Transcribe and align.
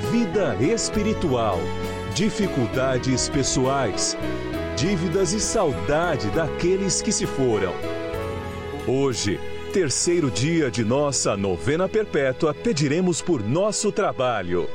vida 0.00 0.56
espiritual, 0.56 1.58
dificuldades 2.14 3.28
pessoais, 3.28 4.16
dívidas 4.74 5.34
e 5.34 5.40
saudade 5.40 6.30
daqueles 6.30 7.02
que 7.02 7.12
se 7.12 7.26
foram. 7.26 7.72
Hoje, 8.88 9.38
terceiro 9.74 10.30
dia 10.30 10.70
de 10.70 10.84
nossa 10.84 11.36
novena 11.36 11.86
perpétua, 11.86 12.54
pediremos 12.54 13.20
por 13.20 13.42
nosso 13.42 13.92
trabalho. 13.92 14.68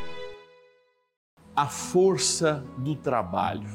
A 1.56 1.66
força 1.66 2.64
do 2.78 2.96
trabalho, 2.96 3.68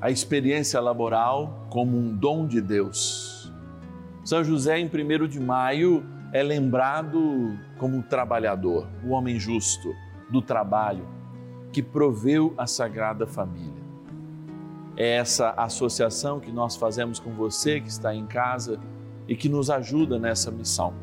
a 0.00 0.10
experiência 0.10 0.80
laboral 0.80 1.66
como 1.68 1.98
um 1.98 2.16
dom 2.16 2.46
de 2.46 2.60
Deus. 2.60 3.52
São 4.24 4.42
José, 4.44 4.78
em 4.78 4.86
1 4.86 5.26
de 5.26 5.40
maio, 5.40 6.06
é 6.32 6.42
lembrado 6.42 7.58
como 7.76 8.02
trabalhador, 8.04 8.88
o 9.04 9.10
homem 9.10 9.38
justo 9.38 10.03
do 10.30 10.40
trabalho 10.42 11.06
que 11.72 11.82
proveu 11.82 12.54
a 12.56 12.66
Sagrada 12.66 13.26
Família. 13.26 13.82
É 14.96 15.16
essa 15.16 15.50
associação 15.50 16.38
que 16.38 16.52
nós 16.52 16.76
fazemos 16.76 17.18
com 17.18 17.32
você 17.32 17.80
que 17.80 17.88
está 17.88 18.14
em 18.14 18.26
casa 18.26 18.78
e 19.26 19.34
que 19.34 19.48
nos 19.48 19.70
ajuda 19.70 20.18
nessa 20.18 20.50
missão. 20.50 20.94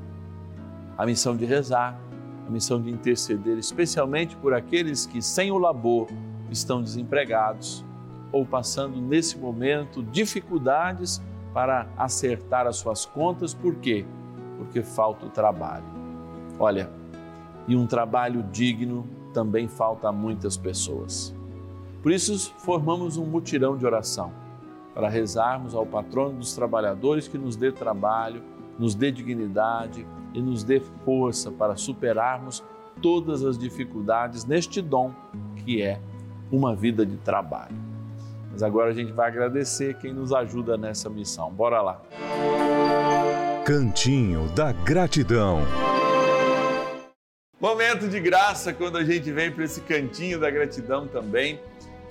A 0.98 1.06
missão 1.06 1.36
de 1.36 1.46
rezar, 1.46 2.00
a 2.48 2.50
missão 2.50 2.82
de 2.82 2.90
interceder, 2.90 3.58
especialmente 3.58 4.36
por 4.38 4.54
aqueles 4.54 5.06
que, 5.06 5.22
sem 5.22 5.52
o 5.52 5.58
labor, 5.58 6.08
estão 6.50 6.82
desempregados 6.82 7.84
ou 8.32 8.46
passando 8.46 9.02
nesse 9.02 9.38
momento 9.38 10.02
dificuldades 10.04 11.22
para 11.54 11.88
acertar 11.98 12.66
as 12.66 12.78
suas 12.78 13.06
contas, 13.06 13.54
por 13.54 13.76
quê? 13.76 14.06
Porque 14.58 14.82
falta 14.82 15.26
o 15.26 15.30
trabalho. 15.30 15.86
Olha, 16.58 16.90
e 17.68 17.76
um 17.76 17.86
trabalho 17.86 18.44
digno 18.52 19.08
também 19.34 19.68
falta 19.68 20.10
a 20.10 20.12
muitas 20.12 20.58
pessoas. 20.58 21.34
Por 22.02 22.12
isso, 22.12 22.54
formamos 22.58 23.18
um 23.18 23.26
mutirão 23.26 23.78
de 23.78 23.86
oração 23.86 24.32
para 24.94 25.08
rezarmos 25.08 25.74
ao 25.74 25.86
patrono 25.86 26.40
dos 26.40 26.54
trabalhadores 26.54 27.28
que 27.28 27.38
nos 27.38 27.56
dê 27.56 27.72
trabalho, 27.72 28.42
nos 28.78 28.96
dê 28.96 29.12
dignidade 29.12 30.06
e 30.34 30.42
nos 30.42 30.64
dê 30.64 30.80
força 31.06 31.52
para 31.52 31.76
superarmos 31.76 32.64
todas 33.02 33.44
as 33.44 33.58
dificuldades 33.58 34.46
neste 34.46 34.82
dom 34.82 35.12
que 35.58 35.82
é 35.82 36.00
uma 36.52 36.76
vida 36.76 37.06
de 37.06 37.18
trabalho. 37.18 37.76
Mas 38.52 38.62
agora 38.62 38.90
a 38.90 38.94
gente 38.94 39.14
vai 39.14 39.30
agradecer 39.30 39.98
quem 39.98 40.14
nos 40.14 40.34
ajuda 40.34 40.78
nessa 40.78 41.10
missão. 41.10 41.52
Bora 41.52 41.82
lá. 41.82 42.02
Cantinho 43.64 44.50
da 44.50 44.74
Gratidão. 44.74 45.60
Momento 47.62 48.08
de 48.08 48.20
graça 48.20 48.74
quando 48.74 48.98
a 48.98 49.04
gente 49.06 49.32
vem 49.32 49.52
para 49.52 49.64
esse 49.64 49.82
cantinho 49.82 50.40
da 50.40 50.50
gratidão 50.50 51.08
também. 51.08 51.60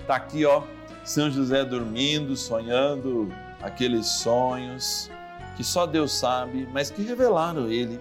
Tá 0.07 0.15
aqui, 0.15 0.45
ó, 0.45 0.63
São 1.03 1.29
José 1.29 1.65
dormindo, 1.65 2.37
sonhando 2.37 3.27
aqueles 3.61 4.07
sonhos 4.07 5.11
que 5.57 5.63
só 5.65 5.85
Deus 5.85 6.13
sabe, 6.13 6.65
mas 6.71 6.89
que 6.89 7.01
revelaram 7.01 7.69
ele. 7.69 7.99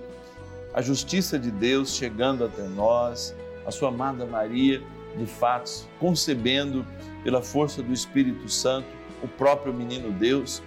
A 0.72 0.80
justiça 0.80 1.40
de 1.40 1.50
Deus 1.50 1.96
chegando 1.96 2.44
até 2.44 2.62
nós, 2.62 3.34
a 3.66 3.72
sua 3.72 3.88
amada 3.88 4.24
Maria, 4.24 4.80
de 5.16 5.26
fato, 5.26 5.88
concebendo 5.98 6.86
pela 7.24 7.42
força 7.42 7.82
do 7.82 7.92
Espírito 7.92 8.48
Santo 8.48 8.86
o 9.24 9.26
próprio 9.26 9.74
menino 9.74 10.12
Deus. 10.12 10.62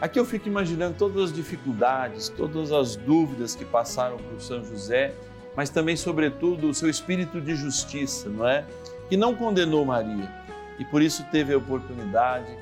Aqui 0.00 0.16
eu 0.16 0.24
fico 0.24 0.46
imaginando 0.46 0.94
todas 0.96 1.24
as 1.24 1.32
dificuldades, 1.32 2.28
todas 2.28 2.70
as 2.70 2.94
dúvidas 2.94 3.56
que 3.56 3.64
passaram 3.64 4.16
por 4.16 4.40
São 4.40 4.64
José 4.64 5.12
mas 5.56 5.70
também, 5.70 5.96
sobretudo, 5.96 6.68
o 6.68 6.74
seu 6.74 6.88
espírito 6.88 7.40
de 7.40 7.54
justiça, 7.54 8.28
não 8.28 8.46
é? 8.46 8.64
Que 9.08 9.16
não 9.16 9.34
condenou 9.34 9.84
Maria 9.84 10.40
e 10.80 10.84
por 10.84 11.02
isso 11.02 11.22
teve 11.30 11.52
a 11.52 11.58
oportunidade 11.58 12.56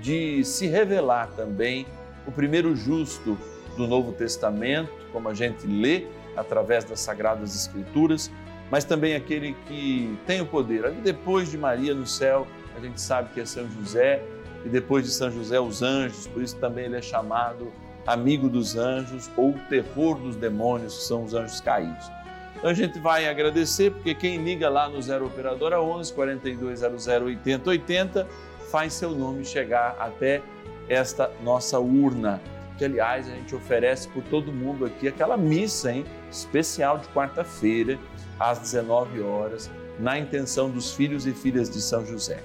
de 0.00 0.42
se 0.42 0.66
revelar 0.66 1.28
também 1.36 1.86
o 2.26 2.32
primeiro 2.32 2.74
justo 2.74 3.38
do 3.76 3.86
Novo 3.86 4.10
Testamento, 4.12 4.90
como 5.12 5.28
a 5.28 5.34
gente 5.34 5.66
lê 5.66 6.06
através 6.34 6.84
das 6.84 7.00
Sagradas 7.00 7.54
Escrituras, 7.54 8.30
mas 8.70 8.84
também 8.84 9.14
aquele 9.14 9.54
que 9.66 10.18
tem 10.26 10.40
o 10.40 10.46
poder. 10.46 10.86
Ali 10.86 11.00
depois 11.02 11.50
de 11.50 11.58
Maria 11.58 11.94
no 11.94 12.06
céu, 12.06 12.46
a 12.74 12.80
gente 12.80 13.00
sabe 13.00 13.34
que 13.34 13.40
é 13.40 13.44
São 13.44 13.68
José, 13.70 14.22
e 14.64 14.68
depois 14.68 15.04
de 15.04 15.10
São 15.10 15.30
José, 15.30 15.60
os 15.60 15.82
anjos, 15.82 16.26
por 16.26 16.42
isso 16.42 16.56
também 16.56 16.86
ele 16.86 16.96
é 16.96 17.02
chamado 17.02 17.70
amigo 18.06 18.48
dos 18.48 18.76
anjos 18.76 19.30
ou 19.36 19.52
terror 19.68 20.18
dos 20.18 20.36
demônios, 20.36 20.96
que 20.96 21.02
são 21.02 21.24
os 21.24 21.34
anjos 21.34 21.60
caídos. 21.60 22.10
A 22.62 22.74
gente 22.74 22.98
vai 22.98 23.28
agradecer, 23.28 23.92
porque 23.92 24.14
quem 24.14 24.42
liga 24.42 24.68
lá 24.68 24.88
no 24.88 25.00
Zero 25.00 25.26
Operadora 25.26 25.80
11 25.80 26.12
4200 26.12 27.06
8080 27.06 28.26
faz 28.70 28.94
seu 28.94 29.12
nome 29.12 29.44
chegar 29.44 29.96
até 29.98 30.42
esta 30.88 31.30
nossa 31.42 31.78
urna, 31.78 32.40
que 32.76 32.84
aliás 32.84 33.28
a 33.28 33.30
gente 33.30 33.54
oferece 33.54 34.08
por 34.08 34.24
todo 34.24 34.52
mundo 34.52 34.84
aqui 34.84 35.06
aquela 35.06 35.36
missa 35.36 35.92
hein, 35.92 36.04
especial 36.30 36.98
de 36.98 37.06
quarta-feira, 37.08 37.96
às 38.40 38.58
19 38.58 39.20
horas, 39.22 39.70
na 39.98 40.18
intenção 40.18 40.68
dos 40.68 40.92
filhos 40.92 41.26
e 41.26 41.32
filhas 41.32 41.70
de 41.70 41.80
São 41.80 42.04
José. 42.04 42.42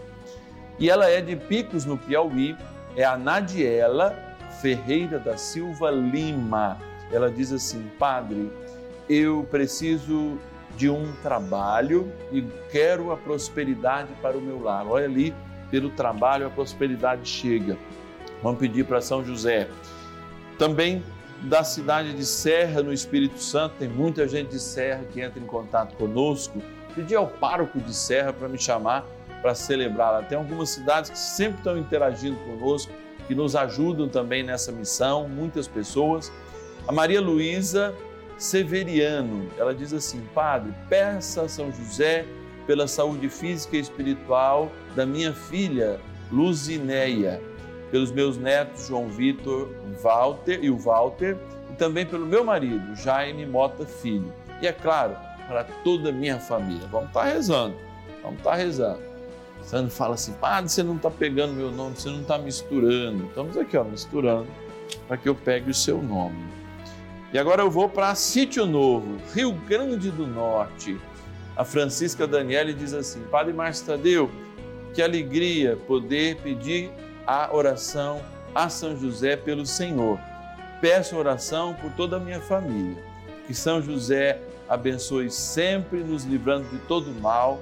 E 0.78 0.92
ela 0.92 1.10
é 1.10 1.22
de 1.22 1.36
Picos, 1.36 1.86
no 1.86 1.98
Piauí, 1.98 2.56
é 2.96 3.04
a 3.04 3.18
Nadiela 3.18 4.16
Ferreira 4.62 5.18
da 5.18 5.38
Silva 5.38 5.90
Lima. 5.90 6.78
Ela 7.12 7.32
diz 7.32 7.52
assim: 7.52 7.90
Padre, 8.00 8.52
eu 9.10 9.48
preciso 9.50 10.38
de 10.76 10.90
um 10.90 11.12
trabalho 11.22 12.12
e 12.32 12.42
quero 12.72 13.12
a 13.12 13.18
prosperidade 13.18 14.10
para 14.22 14.38
o 14.38 14.42
meu 14.42 14.62
lar. 14.62 14.88
Olha 14.88 15.06
ali, 15.06 15.34
pelo 15.70 15.90
trabalho 15.90 16.48
a 16.48 16.50
prosperidade 16.50 17.28
chega. 17.28 17.78
Vamos 18.42 18.60
pedir 18.60 18.86
para 18.86 19.02
São 19.02 19.24
José. 19.24 19.68
Também 20.58 21.04
da 21.44 21.64
cidade 21.64 22.14
de 22.14 22.26
Serra, 22.26 22.82
no 22.82 22.94
Espírito 22.94 23.40
Santo, 23.40 23.76
tem 23.78 23.88
muita 23.88 24.28
gente 24.28 24.52
de 24.52 24.60
Serra 24.60 25.04
que 25.12 25.22
entra 25.22 25.40
em 25.40 25.46
contato 25.46 25.96
conosco. 25.96 26.62
Pedi 26.96 27.16
ao 27.16 27.28
pároco 27.28 27.80
de 27.80 27.94
Serra 27.94 28.32
para 28.32 28.48
me 28.48 28.58
chamar 28.58 29.06
para 29.42 29.54
celebrar. 29.54 30.26
Tem 30.28 30.38
algumas 30.38 30.70
cidades 30.70 31.10
que 31.10 31.20
sempre 31.20 31.58
estão 31.58 31.78
interagindo 31.78 32.38
conosco, 32.38 32.92
que 33.28 33.36
nos 33.36 33.56
ajudam 33.56 34.08
também 34.08 34.42
nessa 34.42 34.72
missão, 34.72 35.28
muitas 35.28 35.68
pessoas. 35.68 36.32
A 36.88 36.92
Maria 36.94 37.20
Luísa 37.20 37.94
Severiano. 38.38 39.50
Ela 39.58 39.74
diz 39.74 39.94
assim: 39.94 40.22
Padre, 40.34 40.74
peça 40.90 41.44
a 41.44 41.50
São 41.50 41.72
José 41.72 42.26
pela 42.66 42.88
saúde 42.88 43.30
física 43.30 43.78
e 43.78 43.80
espiritual 43.80 44.72
da 44.96 45.06
minha 45.06 45.34
filha 45.34 46.00
Luzineia, 46.32 47.42
pelos 47.92 48.12
meus 48.12 48.38
netos 48.38 48.88
João 48.88 49.08
Vitor 49.10 49.70
Walter 50.02 50.60
e 50.64 50.70
o 50.70 50.78
Walter, 50.78 51.38
e 51.72 51.76
também 51.76 52.06
pelo 52.06 52.26
meu 52.26 52.44
marido, 52.44 52.96
Jaime 52.96 53.46
Mota 53.46 53.86
Filho. 53.86 54.34
E 54.62 54.68
é 54.68 54.72
claro, 54.72 55.16
para 55.48 55.64
toda 55.84 56.10
a 56.10 56.12
minha 56.12 56.40
família. 56.40 56.88
Vamos 56.88 57.08
estar 57.08 57.26
rezando, 57.26 57.76
vamos 58.22 58.38
estar 58.38 58.56
rezando. 58.56 59.14
Você 59.62 59.90
fala 59.90 60.16
assim, 60.16 60.34
padre, 60.34 60.70
você 60.70 60.84
não 60.84 60.98
está 60.98 61.10
pegando 61.10 61.54
meu 61.54 61.72
nome, 61.72 61.96
você 61.96 62.10
não 62.10 62.22
está 62.22 62.38
misturando. 62.38 63.26
Estamos 63.26 63.58
aqui, 63.58 63.78
ó, 63.78 63.84
misturando, 63.84 64.48
para 65.08 65.16
que 65.16 65.30
eu 65.30 65.36
pegue 65.36 65.72
o 65.72 65.74
seu 65.74 66.02
nome. 66.02 66.63
E 67.34 67.40
agora 67.40 67.64
eu 67.64 67.72
vou 67.72 67.90
para 67.90 68.14
Sítio 68.14 68.64
Novo, 68.64 69.18
Rio 69.34 69.52
Grande 69.52 70.12
do 70.12 70.28
Norte. 70.28 71.02
A 71.58 71.66
Francisca 71.66 72.28
Daniele 72.28 72.76
diz 72.76 72.94
assim: 72.94 73.24
Padre 73.24 73.52
Márcio 73.52 73.88
Tadeu, 73.88 74.30
que 74.94 75.02
alegria 75.02 75.76
poder 75.88 76.38
pedir 76.42 76.92
a 77.26 77.50
oração 77.52 78.22
a 78.54 78.70
São 78.70 78.96
José 78.96 79.36
pelo 79.36 79.66
Senhor. 79.66 80.20
Peço 80.80 81.18
oração 81.18 81.74
por 81.74 81.92
toda 81.94 82.18
a 82.18 82.20
minha 82.20 82.40
família. 82.40 83.04
Que 83.48 83.56
São 83.56 83.82
José 83.82 84.40
abençoe 84.70 85.32
sempre, 85.32 86.02
nos 86.02 86.26
livrando 86.26 86.70
de 86.70 86.78
todo 86.86 87.10
mal. 87.20 87.60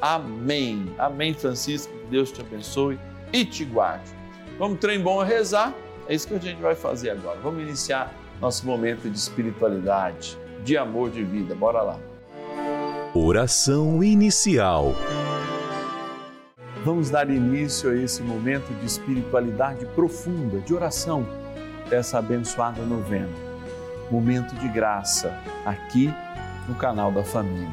Amém. 0.00 0.92
Amém, 0.98 1.32
Francisco. 1.32 1.92
Que 1.96 2.06
Deus 2.06 2.32
te 2.32 2.40
abençoe 2.40 2.98
e 3.32 3.44
te 3.44 3.64
guarde. 3.64 4.10
Vamos 4.58 4.80
trem 4.80 5.00
bom 5.00 5.20
a 5.20 5.24
rezar? 5.24 5.72
É 6.08 6.14
isso 6.14 6.26
que 6.26 6.34
a 6.34 6.38
gente 6.40 6.60
vai 6.60 6.74
fazer 6.74 7.10
agora. 7.10 7.38
Vamos 7.38 7.62
iniciar 7.62 8.12
nosso 8.42 8.66
momento 8.66 9.08
de 9.08 9.16
espiritualidade, 9.16 10.36
de 10.64 10.76
amor 10.76 11.10
de 11.10 11.22
vida. 11.22 11.54
Bora 11.54 11.80
lá. 11.80 11.98
Oração 13.14 14.02
inicial. 14.02 14.92
Vamos 16.84 17.08
dar 17.08 17.30
início 17.30 17.88
a 17.88 17.94
esse 17.94 18.20
momento 18.20 18.74
de 18.80 18.84
espiritualidade 18.84 19.86
profunda, 19.94 20.58
de 20.58 20.74
oração, 20.74 21.24
dessa 21.88 22.18
abençoada 22.18 22.82
novena. 22.82 23.30
Momento 24.10 24.56
de 24.56 24.66
graça, 24.66 25.38
aqui 25.64 26.12
no 26.66 26.74
canal 26.74 27.12
da 27.12 27.22
Família. 27.22 27.70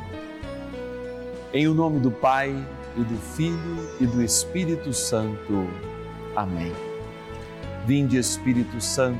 Em 1.52 1.68
o 1.68 1.74
nome 1.74 2.00
do 2.00 2.12
Pai, 2.12 2.56
e 2.96 3.04
do 3.04 3.18
Filho 3.18 3.90
e 4.00 4.06
do 4.06 4.22
Espírito 4.22 4.94
Santo. 4.94 5.68
Amém. 6.36 6.74
Vinde, 7.88 8.18
Espírito 8.18 8.80
Santo, 8.80 9.20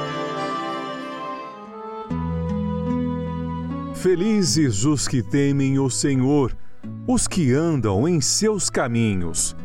Felizes 4.01 4.83
os 4.83 5.07
que 5.07 5.21
temem 5.21 5.77
o 5.77 5.87
Senhor 5.87 6.57
os 7.07 7.27
que 7.27 7.53
andam 7.53 8.07
em 8.07 8.19
seus 8.19 8.67
caminhos. 8.67 9.55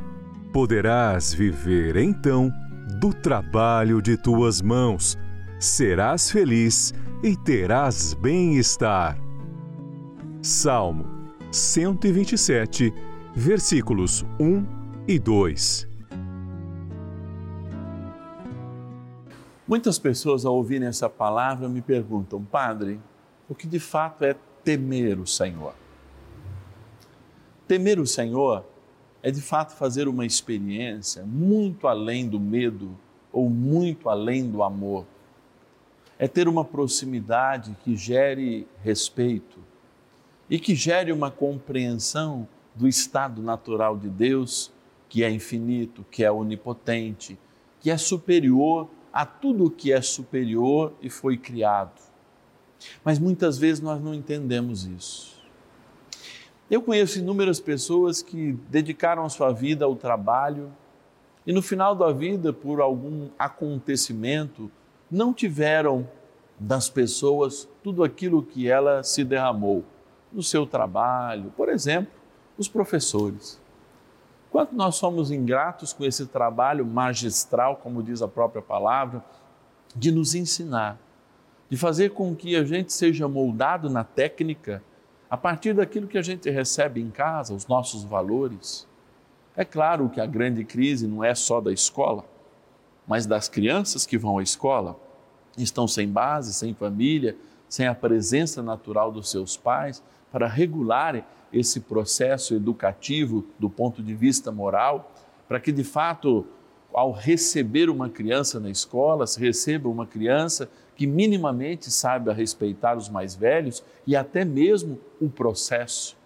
Poderás 0.53 1.33
viver 1.33 1.97
então 1.97 2.53
do 3.01 3.15
trabalho 3.15 4.03
de 4.03 4.15
tuas 4.15 4.61
mãos, 4.61 5.17
serás 5.59 6.31
feliz 6.31 6.93
e 7.23 7.35
terás 7.35 8.13
bem-estar. 8.13 9.19
Salmo 10.43 11.07
127, 11.51 12.93
versículos 13.35 14.23
1 14.39 14.67
e 15.09 15.19
2. 15.19 15.89
Muitas 19.67 19.99
pessoas, 19.99 20.45
ao 20.45 20.57
ouvirem 20.57 20.89
essa 20.89 21.09
palavra, 21.09 21.71
me 21.71 21.81
perguntam, 21.81 22.45
Padre, 22.45 23.01
o 23.49 23.55
que 23.55 23.67
de 23.67 23.79
fato 23.79 24.25
é 24.25 24.35
temer 24.65 25.19
o 25.19 25.27
Senhor? 25.27 25.75
Temer 27.69 27.99
o 28.01 28.07
Senhor 28.07 28.65
é 29.23 29.31
de 29.31 29.41
fato 29.41 29.75
fazer 29.75 30.09
uma 30.09 30.25
experiência 30.25 31.25
muito 31.25 31.87
além 31.87 32.29
do 32.29 32.39
medo 32.39 32.97
ou 33.33 33.51
muito 33.51 34.09
além 34.09 34.49
do 34.49 34.63
amor. 34.63 35.05
É 36.19 36.27
ter 36.27 36.49
uma 36.49 36.65
proximidade 36.65 37.77
que 37.85 37.97
gere 37.97 38.67
respeito 38.83 39.59
e 40.49 40.59
que 40.59 40.75
gere 40.75 41.13
uma 41.13 41.31
compreensão 41.31 42.49
do 42.75 42.87
estado 42.87 43.43
natural 43.43 43.97
de 43.97 44.09
Deus, 44.09 44.73
que 45.09 45.25
é 45.25 45.31
infinito, 45.31 46.05
que 46.11 46.25
é 46.25 46.31
onipotente, 46.31 47.39
que 47.81 47.91
é 47.91 47.97
superior 47.97 48.89
a 49.13 49.27
tudo 49.27 49.65
o 49.65 49.71
que 49.71 49.93
é 49.93 50.01
superior 50.01 50.93
e 51.01 51.11
foi 51.11 51.37
criado. 51.37 52.06
Mas 53.05 53.19
muitas 53.19 53.59
vezes 53.59 53.81
nós 53.81 54.01
não 54.03 54.15
entendemos 54.15 54.85
isso. 54.85 55.37
Eu 56.71 56.83
conheço 56.83 57.19
inúmeras 57.19 57.61
pessoas 57.61 58.23
que 58.23 58.53
dedicaram 58.69 59.25
a 59.25 59.29
sua 59.29 59.53
vida 59.53 59.85
ao 59.85 59.95
trabalho 59.95 60.73
e 61.47 61.53
no 61.53 61.63
final 61.63 61.95
da 61.95 62.11
vida, 62.11 62.53
por 62.53 62.81
algum 62.81 63.29
acontecimento, 63.39 64.69
não 65.09 65.33
tiveram 65.33 66.09
das 66.59 66.89
pessoas 66.89 67.69
tudo 67.85 68.03
aquilo 68.03 68.43
que 68.43 68.69
ela 68.69 69.05
se 69.05 69.23
derramou 69.23 69.85
no 70.33 70.43
seu 70.43 70.67
trabalho. 70.67 71.53
Por 71.57 71.69
exemplo, 71.69 72.13
os 72.59 72.67
professores. 72.67 73.61
Quanto 74.51 74.75
nós 74.75 74.97
somos 74.97 75.31
ingratos 75.31 75.93
com 75.93 76.05
esse 76.05 76.27
trabalho 76.27 76.85
magistral, 76.85 77.77
como 77.77 78.03
diz 78.03 78.23
a 78.23 78.29
própria 78.29 78.63
palavra, 78.63 79.25
de 79.95 80.11
nos 80.11 80.35
ensinar, 80.35 80.99
de 81.69 81.77
fazer 81.77 82.11
com 82.11 82.35
que 82.35 82.57
a 82.57 82.65
gente 82.65 82.93
seja 82.93 83.29
moldado 83.29 83.91
na 83.91 84.05
técnica 84.05 84.83
a 85.29 85.37
partir 85.37 85.75
daquilo 85.75 86.07
que 86.07 86.19
a 86.19 86.23
gente 86.23 86.49
recebe 86.49 87.01
em 87.01 87.11
casa, 87.11 87.53
os 87.53 87.67
nossos 87.67 88.05
valores. 88.05 88.87
É 89.57 89.65
claro 89.65 90.09
que 90.09 90.21
a 90.21 90.27
grande 90.27 90.65
crise 90.65 91.07
não 91.07 91.25
é 91.25 91.35
só 91.35 91.61
da 91.61 91.73
escola, 91.73 92.25
mas 93.07 93.27
das 93.27 93.49
crianças 93.49 94.07
que 94.07 94.17
vão 94.17 94.39
à 94.39 94.43
escola, 94.43 94.97
estão 95.57 95.89
sem 95.89 96.09
base, 96.09 96.53
sem 96.53 96.75
família, 96.75 97.37
sem 97.69 97.87
a 97.87 97.95
presença 97.95 98.63
natural 98.63 99.11
dos 99.11 99.31
seus 99.31 99.57
pais 99.57 100.03
para 100.31 100.47
regular 100.47 101.27
esse 101.53 101.81
processo 101.81 102.55
educativo 102.55 103.45
do 103.59 103.71
ponto 103.71 104.03
de 104.03 104.15
vista 104.15 104.53
moral, 104.53 105.11
para 105.49 105.59
que 105.59 105.73
de 105.73 105.85
fato, 105.85 106.47
ao 106.97 107.13
receber 107.13 107.91
uma 107.91 108.09
criança 108.09 108.59
na 108.59 108.71
escola, 108.71 109.27
se 109.27 109.39
receba 109.39 109.87
uma 109.87 110.07
criança 110.07 110.67
que 110.97 111.07
minimamente 111.07 111.91
saiba 111.91 112.33
respeitar 112.33 112.97
os 112.97 113.11
mais 113.11 113.35
velhos 113.35 113.85
e 114.07 114.17
até 114.17 114.47
mesmo 114.47 114.99
o 115.21 115.29
processo. 115.29 116.17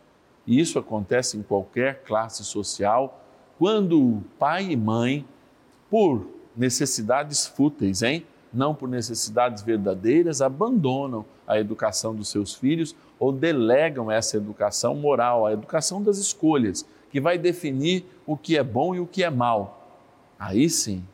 E 0.47 0.61
isso 0.61 0.79
acontece 0.79 1.37
em 1.37 1.43
qualquer 1.43 2.05
classe 2.05 2.45
social, 2.45 3.21
quando 3.59 4.23
pai 4.39 4.71
e 4.71 4.77
mãe, 4.77 5.27
por 5.91 6.25
necessidades 6.57 7.49
fúteis, 7.49 8.01
hein? 8.01 8.25
não 8.55 8.73
por 8.73 8.89
necessidades 8.89 9.65
verdadeiras, 9.65 10.41
abandonam 10.41 11.25
a 11.49 11.59
educação 11.59 12.15
dos 12.15 12.29
seus 12.29 12.55
filhos 12.55 12.95
ou 13.19 13.33
delegam 13.33 14.09
essa 14.09 14.37
educação 14.37 14.95
moral, 14.95 15.47
a 15.47 15.53
educação 15.53 16.01
das 16.01 16.19
escolhas, 16.19 16.87
que 17.11 17.21
vai 17.21 17.37
definir 17.39 18.05
o 18.25 18.37
que 18.37 18.57
é 18.57 18.63
bom 18.63 18.95
e 18.95 19.01
o 19.01 19.07
que 19.07 19.25
é 19.25 19.31
mal. 19.31 19.80
Aí 20.41 20.71
sim 20.71 21.05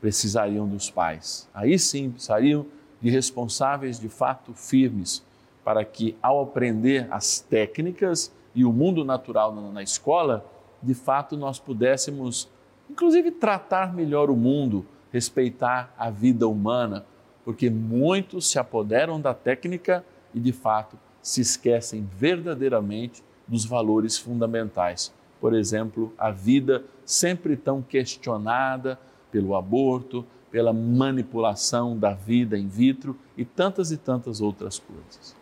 precisariam 0.00 0.66
dos 0.66 0.90
pais, 0.90 1.46
aí 1.52 1.78
sim 1.78 2.10
precisariam 2.10 2.64
de 2.98 3.10
responsáveis 3.10 4.00
de 4.00 4.08
fato 4.08 4.54
firmes, 4.54 5.22
para 5.62 5.84
que 5.84 6.16
ao 6.22 6.42
aprender 6.42 7.06
as 7.10 7.40
técnicas 7.40 8.32
e 8.54 8.64
o 8.64 8.72
mundo 8.72 9.04
natural 9.04 9.54
na, 9.54 9.82
escola, 9.82 10.44
de 10.82 10.94
fato 10.94 11.36
nós 11.36 11.58
pudéssemos, 11.58 12.48
inclusive, 12.90 13.30
tratar 13.30 13.94
melhor 13.94 14.30
o 14.30 14.36
mundo 14.36 14.86
respeitar 15.12 15.94
a 15.96 16.10
vida 16.10 16.48
humana, 16.48 17.04
porque 17.44 17.70
muitos 17.70 18.50
se 18.50 18.58
apoderam 18.58 19.20
da 19.20 19.32
técnica 19.32 20.04
e, 20.34 20.40
de 20.40 20.52
fato, 20.52 20.98
se 21.22 21.40
esquecem 21.40 22.08
verdadeiramente 22.18 23.22
dos 23.46 23.64
valores 23.64 24.18
fundamentais. 24.18 25.14
Por 25.40 25.54
exemplo, 25.54 26.12
a 26.18 26.32
vida 26.32 26.84
sempre 27.04 27.56
tão 27.56 27.82
questionada 27.82 28.98
pelo 29.30 29.54
aborto, 29.54 30.24
pela 30.50 30.72
manipulação 30.72 31.98
da 31.98 32.14
vida 32.14 32.56
in 32.56 32.68
vitro 32.68 33.18
e 33.36 33.44
tantas 33.44 33.90
e 33.90 33.96
tantas 33.96 34.40
outras 34.40 34.78
coisas. 34.78 35.34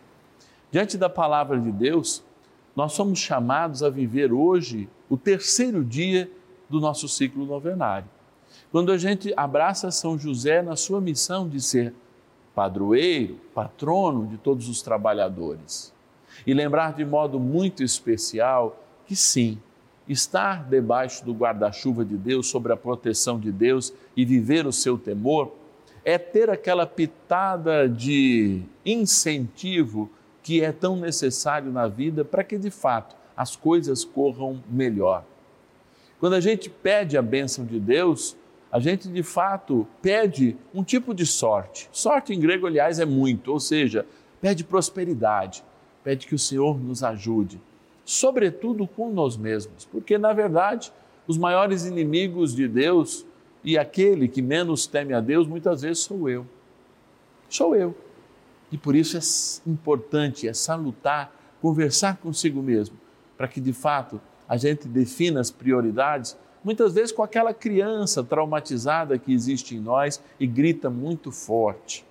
Diante 0.70 0.96
da 0.96 1.08
palavra 1.08 1.60
de 1.60 1.70
Deus, 1.70 2.24
nós 2.74 2.92
somos 2.92 3.18
chamados 3.18 3.82
a 3.82 3.90
viver 3.90 4.32
hoje 4.32 4.88
o 5.10 5.18
terceiro 5.18 5.84
dia 5.84 6.30
do 6.68 6.80
nosso 6.80 7.06
ciclo 7.06 7.44
novenário. 7.44 8.08
Quando 8.70 8.90
a 8.90 8.96
gente 8.96 9.34
abraça 9.36 9.90
São 9.90 10.18
José 10.18 10.62
na 10.62 10.76
sua 10.76 11.00
missão 11.00 11.46
de 11.46 11.60
ser 11.60 11.92
padroeiro, 12.54 13.38
patrono 13.54 14.26
de 14.26 14.38
todos 14.38 14.68
os 14.68 14.80
trabalhadores. 14.80 15.92
E 16.46 16.54
lembrar 16.54 16.94
de 16.94 17.04
modo 17.04 17.38
muito 17.38 17.82
especial 17.82 18.82
que 19.06 19.14
sim, 19.14 19.60
estar 20.08 20.68
debaixo 20.68 21.24
do 21.24 21.32
guarda-chuva 21.32 22.04
de 22.04 22.16
Deus, 22.16 22.48
sobre 22.48 22.72
a 22.72 22.76
proteção 22.76 23.38
de 23.38 23.52
Deus 23.52 23.92
e 24.16 24.24
viver 24.24 24.66
o 24.66 24.72
seu 24.72 24.98
temor, 24.98 25.52
é 26.04 26.18
ter 26.18 26.50
aquela 26.50 26.86
pitada 26.86 27.88
de 27.88 28.62
incentivo 28.84 30.10
que 30.42 30.62
é 30.62 30.72
tão 30.72 30.96
necessário 30.96 31.70
na 31.70 31.86
vida 31.86 32.24
para 32.24 32.42
que 32.42 32.58
de 32.58 32.70
fato 32.70 33.14
as 33.36 33.54
coisas 33.54 34.04
corram 34.04 34.62
melhor. 34.68 35.24
Quando 36.18 36.34
a 36.34 36.40
gente 36.40 36.68
pede 36.68 37.16
a 37.16 37.22
bênção 37.22 37.64
de 37.64 37.78
Deus, 37.78 38.36
a 38.70 38.80
gente 38.80 39.08
de 39.08 39.22
fato 39.22 39.86
pede 40.00 40.56
um 40.74 40.82
tipo 40.82 41.14
de 41.14 41.26
sorte. 41.26 41.88
Sorte 41.92 42.32
em 42.32 42.40
grego, 42.40 42.66
aliás, 42.66 42.98
é 42.98 43.04
muito, 43.04 43.52
ou 43.52 43.60
seja, 43.60 44.06
pede 44.40 44.64
prosperidade, 44.64 45.62
pede 46.02 46.26
que 46.26 46.34
o 46.34 46.38
Senhor 46.38 46.78
nos 46.80 47.02
ajude, 47.02 47.60
sobretudo 48.04 48.86
com 48.86 49.10
nós 49.10 49.36
mesmos, 49.36 49.84
porque 49.84 50.18
na 50.18 50.32
verdade 50.32 50.92
os 51.26 51.38
maiores 51.38 51.84
inimigos 51.84 52.54
de 52.54 52.66
Deus 52.66 53.24
e 53.64 53.78
aquele 53.78 54.26
que 54.28 54.42
menos 54.42 54.86
teme 54.86 55.14
a 55.14 55.20
Deus 55.20 55.46
muitas 55.46 55.82
vezes 55.82 56.02
sou 56.02 56.28
eu. 56.28 56.46
Sou 57.48 57.76
eu. 57.76 57.94
E 58.70 58.78
por 58.78 58.96
isso 58.96 59.16
é 59.16 59.70
importante, 59.70 60.48
é 60.48 60.54
salutar, 60.54 61.32
conversar 61.60 62.16
consigo 62.16 62.62
mesmo, 62.62 62.96
para 63.36 63.46
que 63.46 63.60
de 63.60 63.72
fato 63.72 64.20
a 64.48 64.56
gente 64.56 64.88
defina 64.88 65.40
as 65.40 65.50
prioridades 65.50 66.36
muitas 66.64 66.94
vezes 66.94 67.12
com 67.12 67.22
aquela 67.22 67.52
criança 67.52 68.22
traumatizada 68.22 69.18
que 69.18 69.32
existe 69.32 69.76
em 69.76 69.80
nós 69.80 70.22
e 70.38 70.46
grita 70.46 70.88
muito 70.88 71.30
forte. 71.30 72.04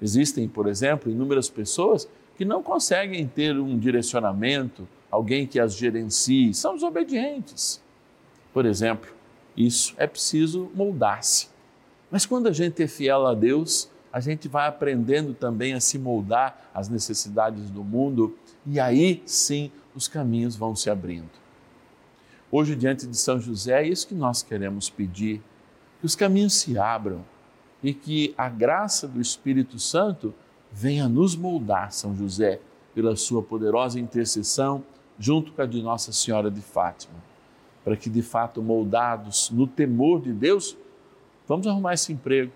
Existem, 0.00 0.48
por 0.48 0.68
exemplo, 0.68 1.10
inúmeras 1.10 1.48
pessoas 1.48 2.08
que 2.36 2.44
não 2.44 2.62
conseguem 2.62 3.26
ter 3.26 3.58
um 3.58 3.76
direcionamento, 3.78 4.86
alguém 5.10 5.46
que 5.46 5.58
as 5.58 5.74
gerencie, 5.74 6.52
são 6.54 6.74
desobedientes. 6.74 7.80
Por 8.52 8.66
exemplo, 8.66 9.10
isso 9.56 9.94
é 9.96 10.06
preciso 10.06 10.70
moldar-se. 10.74 11.48
Mas 12.10 12.24
quando 12.24 12.46
a 12.46 12.52
gente 12.52 12.82
é 12.82 12.86
fiel 12.86 13.26
a 13.26 13.34
Deus, 13.34 13.90
a 14.12 14.20
gente 14.20 14.48
vai 14.48 14.66
aprendendo 14.66 15.34
também 15.34 15.74
a 15.74 15.80
se 15.80 15.98
moldar 15.98 16.70
às 16.72 16.88
necessidades 16.88 17.70
do 17.70 17.84
mundo 17.84 18.36
e 18.66 18.80
aí 18.80 19.22
sim 19.26 19.70
os 19.94 20.08
caminhos 20.08 20.56
vão 20.56 20.74
se 20.74 20.88
abrindo. 20.88 21.30
Hoje, 22.50 22.74
diante 22.74 23.06
de 23.06 23.16
São 23.16 23.38
José, 23.38 23.82
é 23.82 23.86
isso 23.86 24.08
que 24.08 24.14
nós 24.14 24.42
queremos 24.42 24.88
pedir: 24.88 25.42
que 26.00 26.06
os 26.06 26.16
caminhos 26.16 26.54
se 26.54 26.78
abram 26.78 27.24
e 27.82 27.92
que 27.92 28.34
a 28.38 28.48
graça 28.48 29.06
do 29.06 29.20
Espírito 29.20 29.78
Santo 29.78 30.34
venha 30.72 31.08
nos 31.08 31.36
moldar, 31.36 31.92
São 31.92 32.16
José, 32.16 32.60
pela 32.94 33.16
sua 33.16 33.42
poderosa 33.42 34.00
intercessão, 34.00 34.82
junto 35.18 35.52
com 35.52 35.62
a 35.62 35.66
de 35.66 35.82
Nossa 35.82 36.12
Senhora 36.12 36.50
de 36.50 36.60
Fátima, 36.60 37.14
para 37.84 37.96
que, 37.96 38.08
de 38.08 38.22
fato, 38.22 38.62
moldados 38.62 39.50
no 39.50 39.66
temor 39.66 40.20
de 40.20 40.32
Deus, 40.32 40.76
vamos 41.46 41.66
arrumar 41.66 41.94
esse 41.94 42.12
emprego. 42.12 42.52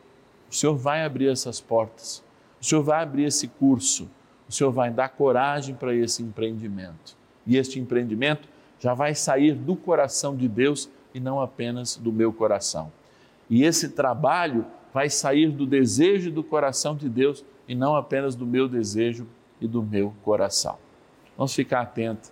O 0.50 0.54
Senhor 0.54 0.76
vai 0.76 1.04
abrir 1.04 1.28
essas 1.28 1.60
portas, 1.60 2.22
o 2.60 2.64
Senhor 2.64 2.82
vai 2.82 3.02
abrir 3.02 3.24
esse 3.24 3.48
curso, 3.48 4.08
o 4.48 4.52
Senhor 4.52 4.70
vai 4.70 4.90
dar 4.90 5.08
coragem 5.08 5.74
para 5.74 5.94
esse 5.94 6.22
empreendimento. 6.22 7.16
E 7.46 7.56
este 7.56 7.80
empreendimento 7.80 8.48
já 8.78 8.94
vai 8.94 9.14
sair 9.14 9.54
do 9.54 9.74
coração 9.74 10.36
de 10.36 10.48
Deus 10.48 10.90
e 11.14 11.20
não 11.20 11.40
apenas 11.40 11.96
do 11.96 12.12
meu 12.12 12.32
coração. 12.32 12.92
E 13.48 13.64
esse 13.64 13.90
trabalho 13.90 14.66
vai 14.92 15.08
sair 15.08 15.50
do 15.50 15.66
desejo 15.66 16.30
do 16.30 16.42
coração 16.42 16.94
de 16.94 17.08
Deus 17.08 17.44
e 17.66 17.74
não 17.74 17.96
apenas 17.96 18.34
do 18.34 18.46
meu 18.46 18.68
desejo 18.68 19.26
e 19.60 19.66
do 19.66 19.82
meu 19.82 20.12
coração. 20.22 20.78
Vamos 21.36 21.54
ficar 21.54 21.80
atentos 21.80 22.31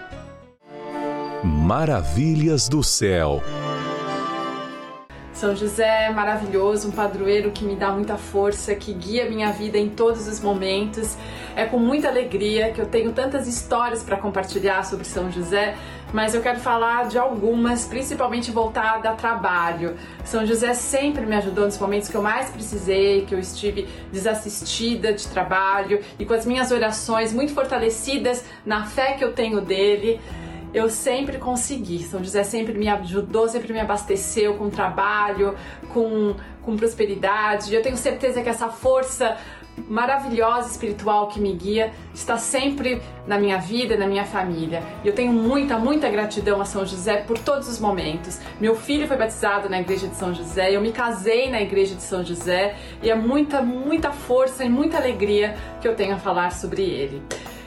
Maravilhas 1.43 2.69
do 2.69 2.83
céu. 2.83 3.41
São 5.33 5.55
José 5.55 6.05
é 6.05 6.11
maravilhoso, 6.11 6.89
um 6.89 6.91
padroeiro 6.91 7.49
que 7.49 7.65
me 7.65 7.75
dá 7.75 7.91
muita 7.91 8.15
força, 8.15 8.75
que 8.75 8.93
guia 8.93 9.27
minha 9.27 9.51
vida 9.51 9.75
em 9.75 9.89
todos 9.89 10.27
os 10.27 10.39
momentos. 10.39 11.17
É 11.55 11.65
com 11.65 11.79
muita 11.79 12.09
alegria 12.09 12.71
que 12.71 12.79
eu 12.79 12.85
tenho 12.85 13.11
tantas 13.11 13.47
histórias 13.47 14.03
para 14.03 14.17
compartilhar 14.17 14.85
sobre 14.85 15.03
São 15.03 15.31
José, 15.31 15.75
mas 16.13 16.35
eu 16.35 16.43
quero 16.43 16.59
falar 16.59 17.07
de 17.07 17.17
algumas, 17.17 17.85
principalmente 17.85 18.51
voltada 18.51 19.09
a 19.09 19.15
trabalho. 19.15 19.95
São 20.23 20.45
José 20.45 20.75
sempre 20.75 21.25
me 21.25 21.35
ajudou 21.37 21.65
nos 21.65 21.79
momentos 21.79 22.07
que 22.07 22.15
eu 22.15 22.21
mais 22.21 22.51
precisei, 22.51 23.25
que 23.25 23.33
eu 23.33 23.39
estive 23.39 23.87
desassistida 24.11 25.11
de 25.11 25.27
trabalho 25.27 26.01
e 26.19 26.25
com 26.25 26.35
as 26.35 26.45
minhas 26.45 26.71
orações 26.71 27.33
muito 27.33 27.51
fortalecidas 27.51 28.45
na 28.63 28.85
fé 28.85 29.13
que 29.13 29.23
eu 29.23 29.33
tenho 29.33 29.59
dele 29.59 30.21
eu 30.73 30.89
sempre 30.89 31.37
consegui. 31.37 32.03
São 32.03 32.23
José 32.23 32.43
sempre 32.43 32.73
me 32.77 32.87
ajudou, 32.87 33.47
sempre 33.47 33.73
me 33.73 33.79
abasteceu 33.79 34.55
com 34.55 34.69
trabalho, 34.69 35.55
com, 35.93 36.35
com 36.61 36.75
prosperidade. 36.75 37.73
Eu 37.73 37.81
tenho 37.81 37.97
certeza 37.97 38.41
que 38.41 38.49
essa 38.49 38.69
força 38.69 39.37
maravilhosa 39.87 40.69
espiritual 40.69 41.27
que 41.27 41.39
me 41.39 41.53
guia 41.53 41.91
está 42.13 42.37
sempre 42.37 43.01
na 43.25 43.37
minha 43.37 43.57
vida, 43.57 43.97
na 43.97 44.05
minha 44.05 44.25
família. 44.25 44.83
E 45.03 45.07
eu 45.07 45.13
tenho 45.13 45.31
muita, 45.31 45.77
muita 45.77 46.09
gratidão 46.09 46.61
a 46.61 46.65
São 46.65 46.85
José 46.85 47.17
por 47.17 47.37
todos 47.37 47.67
os 47.67 47.79
momentos. 47.79 48.39
Meu 48.59 48.75
filho 48.75 49.07
foi 49.07 49.17
batizado 49.17 49.69
na 49.69 49.79
igreja 49.79 50.07
de 50.07 50.15
São 50.15 50.33
José, 50.33 50.75
eu 50.75 50.81
me 50.81 50.91
casei 50.91 51.49
na 51.49 51.61
igreja 51.61 51.95
de 51.95 52.03
São 52.03 52.23
José 52.23 52.75
e 53.01 53.09
é 53.09 53.15
muita, 53.15 53.61
muita 53.61 54.11
força 54.11 54.63
e 54.63 54.69
muita 54.69 54.97
alegria 54.97 55.55
que 55.79 55.87
eu 55.87 55.95
tenho 55.95 56.15
a 56.15 56.19
falar 56.19 56.51
sobre 56.51 56.83
ele. 56.83 57.21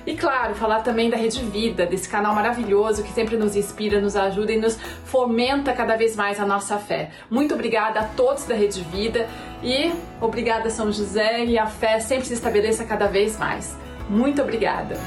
E 0.07 0.15
claro, 0.15 0.55
falar 0.55 0.81
também 0.81 1.09
da 1.09 1.17
Rede 1.17 1.41
Vida, 1.41 1.87
desse 1.87 2.09
canal 2.09 2.35
maravilhoso 2.35 3.03
que 3.03 3.13
sempre 3.13 3.37
nos 3.37 3.57
inspira, 3.57 4.01
nos 4.01 4.15
ajuda 4.15 4.53
e 4.53 4.59
nos 4.59 4.79
fomenta 5.05 5.73
cada 5.73 5.97
vez 5.97 6.15
mais 6.15 6.39
a 6.39 6.45
nossa 6.45 6.79
fé. 6.79 7.11
Muito 7.31 7.55
obrigada 7.55 8.01
a 8.01 8.05
todos 8.05 8.45
da 8.45 8.55
Rede 8.55 8.83
Vida 8.83 9.27
e 9.63 9.93
obrigada 10.21 10.69
São 10.69 10.93
José 10.93 11.45
e 11.45 11.59
a 11.59 11.67
fé 11.67 12.01
sempre 12.01 12.27
se 12.27 12.35
estabeleça 12.35 12.85
cada 12.85 13.07
vez 13.07 13.39
mais. 13.39 13.77
Muito 14.09 14.43
obrigada. 14.43 14.99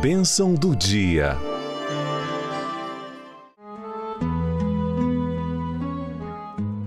Bênção 0.00 0.54
do 0.54 0.74
dia. 0.74 1.49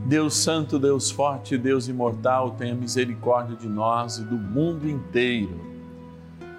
Deus 0.05 0.35
Santo, 0.35 0.77
Deus 0.77 1.09
Forte, 1.09 1.57
Deus 1.57 1.87
Imortal, 1.87 2.51
tenha 2.51 2.75
misericórdia 2.75 3.55
de 3.55 3.69
nós 3.69 4.17
e 4.17 4.23
do 4.23 4.35
mundo 4.35 4.89
inteiro. 4.89 5.57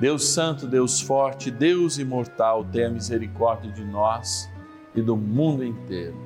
Deus 0.00 0.26
Santo, 0.26 0.66
Deus 0.66 1.00
Forte, 1.00 1.50
Deus 1.50 1.98
Imortal, 1.98 2.64
tenha 2.64 2.88
misericórdia 2.88 3.70
de 3.70 3.84
nós 3.84 4.50
e 4.94 5.02
do 5.02 5.14
mundo 5.14 5.62
inteiro. 5.62 6.16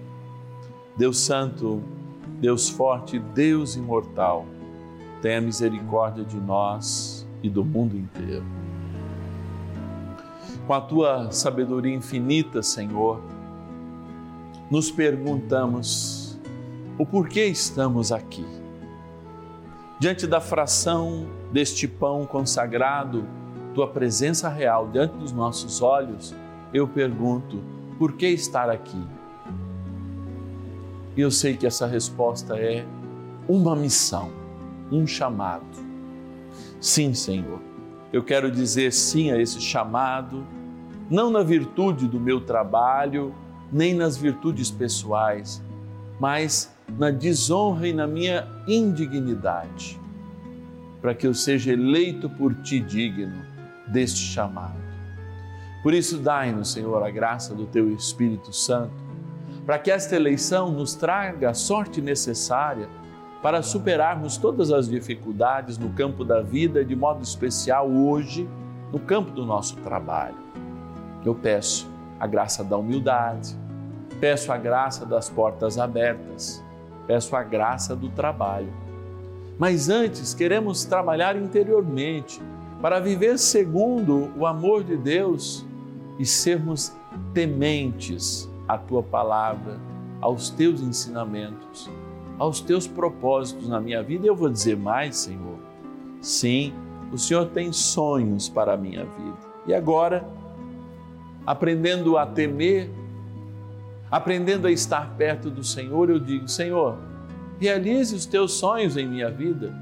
Deus 0.96 1.18
Santo, 1.18 1.82
Deus 2.40 2.68
Forte, 2.68 3.18
Deus 3.18 3.74
Imortal, 3.74 4.46
tenha 5.20 5.40
misericórdia 5.40 6.24
de 6.24 6.36
nós 6.36 7.26
e 7.42 7.50
do 7.50 7.64
mundo 7.64 7.96
inteiro. 7.96 8.44
Com 10.66 10.74
a 10.74 10.80
tua 10.80 11.32
sabedoria 11.32 11.94
infinita, 11.94 12.62
Senhor, 12.62 13.20
nos 14.70 14.90
perguntamos, 14.90 16.27
o 16.98 17.06
porquê 17.06 17.46
estamos 17.46 18.10
aqui. 18.10 18.44
Diante 20.00 20.26
da 20.26 20.40
fração 20.40 21.26
deste 21.52 21.86
pão 21.86 22.26
consagrado, 22.26 23.24
tua 23.72 23.86
presença 23.86 24.48
real 24.48 24.88
diante 24.88 25.16
dos 25.16 25.32
nossos 25.32 25.80
olhos, 25.80 26.34
eu 26.74 26.88
pergunto: 26.88 27.62
por 27.98 28.14
que 28.14 28.26
estar 28.26 28.68
aqui? 28.68 29.00
E 31.16 31.20
eu 31.20 31.30
sei 31.30 31.56
que 31.56 31.66
essa 31.66 31.86
resposta 31.86 32.56
é 32.56 32.84
uma 33.48 33.74
missão, 33.76 34.30
um 34.90 35.06
chamado. 35.06 35.66
Sim, 36.80 37.14
Senhor, 37.14 37.60
eu 38.12 38.22
quero 38.22 38.50
dizer 38.50 38.92
sim 38.92 39.30
a 39.30 39.40
esse 39.40 39.60
chamado, 39.60 40.46
não 41.10 41.30
na 41.30 41.42
virtude 41.42 42.06
do 42.06 42.20
meu 42.20 42.40
trabalho, 42.40 43.34
nem 43.72 43.94
nas 43.94 44.16
virtudes 44.16 44.70
pessoais, 44.70 45.62
mas 46.20 46.77
na 46.96 47.10
desonra 47.10 47.88
e 47.88 47.92
na 47.92 48.06
minha 48.06 48.46
indignidade, 48.66 49.98
para 51.00 51.14
que 51.14 51.26
eu 51.26 51.34
seja 51.34 51.72
eleito 51.72 52.28
por 52.30 52.54
ti 52.54 52.80
digno 52.80 53.44
deste 53.86 54.20
chamado. 54.20 54.78
Por 55.82 55.94
isso, 55.94 56.18
dai-nos, 56.18 56.72
Senhor, 56.72 57.02
a 57.02 57.10
graça 57.10 57.54
do 57.54 57.66
teu 57.66 57.92
Espírito 57.92 58.52
Santo, 58.52 58.94
para 59.64 59.78
que 59.78 59.90
esta 59.90 60.16
eleição 60.16 60.70
nos 60.72 60.94
traga 60.94 61.50
a 61.50 61.54
sorte 61.54 62.00
necessária 62.00 62.88
para 63.42 63.62
superarmos 63.62 64.36
todas 64.36 64.72
as 64.72 64.88
dificuldades 64.88 65.78
no 65.78 65.90
campo 65.90 66.24
da 66.24 66.42
vida, 66.42 66.84
de 66.84 66.96
modo 66.96 67.22
especial 67.22 67.88
hoje, 67.88 68.48
no 68.92 68.98
campo 68.98 69.30
do 69.30 69.44
nosso 69.44 69.76
trabalho. 69.76 70.36
Eu 71.24 71.34
peço 71.34 71.88
a 72.18 72.26
graça 72.26 72.64
da 72.64 72.76
humildade, 72.76 73.56
peço 74.18 74.50
a 74.50 74.56
graça 74.56 75.06
das 75.06 75.30
portas 75.30 75.78
abertas 75.78 76.64
peço 77.08 77.34
a 77.34 77.42
graça 77.42 77.96
do 77.96 78.10
trabalho. 78.10 78.72
Mas 79.58 79.88
antes, 79.88 80.34
queremos 80.34 80.84
trabalhar 80.84 81.34
interiormente 81.34 82.40
para 82.82 83.00
viver 83.00 83.38
segundo 83.38 84.30
o 84.36 84.46
amor 84.46 84.84
de 84.84 84.96
Deus 84.96 85.66
e 86.18 86.26
sermos 86.26 86.92
tementes 87.32 88.48
à 88.68 88.76
tua 88.76 89.02
palavra, 89.02 89.80
aos 90.20 90.50
teus 90.50 90.82
ensinamentos, 90.82 91.90
aos 92.38 92.60
teus 92.60 92.86
propósitos 92.86 93.68
na 93.68 93.80
minha 93.80 94.02
vida. 94.02 94.26
Eu 94.26 94.36
vou 94.36 94.50
dizer 94.50 94.76
mais, 94.76 95.16
Senhor. 95.16 95.58
Sim, 96.20 96.74
o 97.10 97.16
Senhor 97.16 97.46
tem 97.46 97.72
sonhos 97.72 98.48
para 98.48 98.74
a 98.74 98.76
minha 98.76 99.04
vida. 99.04 99.38
E 99.66 99.74
agora, 99.74 100.28
aprendendo 101.46 102.18
a 102.18 102.26
temer 102.26 102.90
aprendendo 104.10 104.66
a 104.66 104.70
estar 104.70 105.14
perto 105.16 105.50
do 105.50 105.62
Senhor, 105.62 106.10
eu 106.10 106.18
digo: 106.18 106.48
Senhor, 106.48 106.98
realize 107.60 108.14
os 108.14 108.26
teus 108.26 108.52
sonhos 108.52 108.96
em 108.96 109.06
minha 109.06 109.30
vida, 109.30 109.72